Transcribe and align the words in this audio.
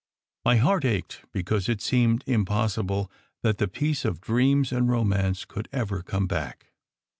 My 0.43 0.55
heart 0.55 0.83
ached, 0.83 1.25
because 1.31 1.69
it 1.69 1.79
seemed 1.79 2.23
im 2.25 2.43
possible 2.43 3.11
that 3.43 3.59
the 3.59 3.67
peace 3.67 4.03
of 4.03 4.19
dreams 4.19 4.71
and 4.71 4.89
romance 4.89 5.45
could 5.45 5.69
ever 5.71 6.01
come 6.01 6.25
back. 6.25 6.71